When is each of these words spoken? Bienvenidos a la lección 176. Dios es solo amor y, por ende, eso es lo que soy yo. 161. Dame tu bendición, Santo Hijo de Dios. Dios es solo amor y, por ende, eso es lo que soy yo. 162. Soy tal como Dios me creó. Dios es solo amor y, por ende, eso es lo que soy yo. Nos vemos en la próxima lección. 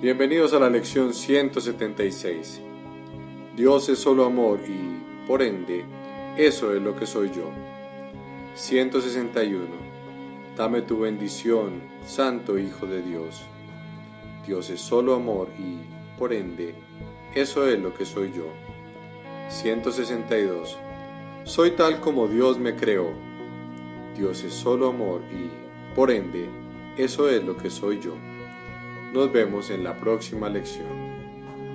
Bienvenidos 0.00 0.52
a 0.52 0.58
la 0.58 0.68
lección 0.68 1.14
176. 1.14 2.60
Dios 3.56 3.88
es 3.88 4.00
solo 4.00 4.26
amor 4.26 4.58
y, 4.66 5.26
por 5.26 5.40
ende, 5.40 5.84
eso 6.36 6.74
es 6.74 6.82
lo 6.82 6.96
que 6.96 7.06
soy 7.06 7.30
yo. 7.30 7.50
161. 8.54 9.64
Dame 10.56 10.82
tu 10.82 10.98
bendición, 10.98 11.80
Santo 12.04 12.58
Hijo 12.58 12.86
de 12.86 13.02
Dios. 13.02 13.44
Dios 14.44 14.68
es 14.68 14.80
solo 14.80 15.14
amor 15.14 15.48
y, 15.58 15.78
por 16.18 16.32
ende, 16.32 16.74
eso 17.34 17.66
es 17.66 17.78
lo 17.78 17.94
que 17.94 18.04
soy 18.04 18.32
yo. 18.32 18.48
162. 19.48 20.76
Soy 21.44 21.70
tal 21.70 22.00
como 22.00 22.26
Dios 22.26 22.58
me 22.58 22.74
creó. 22.74 23.12
Dios 24.16 24.42
es 24.42 24.54
solo 24.54 24.88
amor 24.88 25.22
y, 25.32 25.94
por 25.94 26.10
ende, 26.10 26.48
eso 26.98 27.30
es 27.30 27.42
lo 27.44 27.56
que 27.56 27.70
soy 27.70 28.00
yo. 28.00 28.33
Nos 29.14 29.30
vemos 29.30 29.70
en 29.70 29.84
la 29.84 29.94
próxima 29.94 30.48
lección. 30.48 30.88